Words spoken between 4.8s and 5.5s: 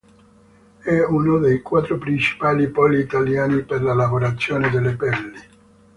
pelli.